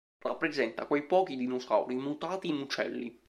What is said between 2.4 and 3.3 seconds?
in uccelli.